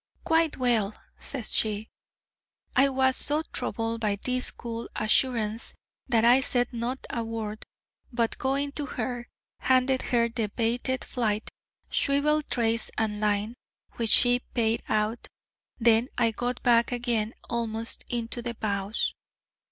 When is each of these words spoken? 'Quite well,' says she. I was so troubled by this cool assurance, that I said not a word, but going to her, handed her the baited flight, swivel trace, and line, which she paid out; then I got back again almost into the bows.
'Quite 0.23 0.57
well,' 0.57 0.95
says 1.19 1.53
she. 1.53 1.87
I 2.75 2.89
was 2.89 3.15
so 3.15 3.43
troubled 3.53 4.01
by 4.01 4.15
this 4.15 4.49
cool 4.49 4.89
assurance, 4.95 5.75
that 6.07 6.25
I 6.25 6.39
said 6.41 6.73
not 6.73 7.05
a 7.11 7.23
word, 7.23 7.63
but 8.11 8.39
going 8.39 8.71
to 8.71 8.87
her, 8.87 9.27
handed 9.59 10.01
her 10.01 10.27
the 10.27 10.47
baited 10.49 11.03
flight, 11.05 11.51
swivel 11.91 12.41
trace, 12.41 12.89
and 12.97 13.19
line, 13.19 13.53
which 13.97 14.09
she 14.09 14.39
paid 14.55 14.81
out; 14.89 15.27
then 15.79 16.09
I 16.17 16.31
got 16.31 16.63
back 16.63 16.91
again 16.91 17.35
almost 17.47 18.03
into 18.09 18.41
the 18.41 18.55
bows. 18.55 19.13